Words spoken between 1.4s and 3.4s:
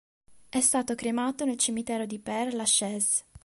nel cimitero di Père-Lachaise.